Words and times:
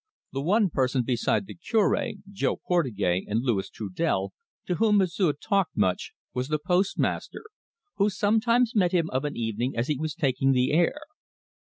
The 0.33 0.41
one 0.41 0.71
person 0.71 1.03
beside 1.03 1.45
the 1.45 1.53
Cure, 1.53 2.13
Jo 2.31 2.55
Portugais, 2.57 3.23
and 3.27 3.43
Louis 3.43 3.69
Trudel, 3.69 4.33
to 4.65 4.73
whom 4.77 4.97
M'sieu' 4.97 5.31
talked 5.33 5.77
much, 5.77 6.13
was 6.33 6.47
the 6.47 6.57
postmaster, 6.57 7.43
who 7.97 8.09
sometimes 8.09 8.73
met 8.75 8.93
him 8.93 9.11
of 9.11 9.25
an 9.25 9.37
evening 9.37 9.77
as 9.77 9.89
he 9.89 9.99
was 9.99 10.15
taking 10.15 10.53
the 10.53 10.71
air. 10.73 11.01